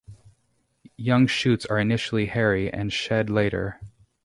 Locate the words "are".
1.67-1.77